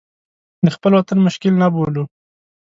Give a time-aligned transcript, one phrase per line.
[0.65, 2.03] د خپل وطن مشکل نه بولو.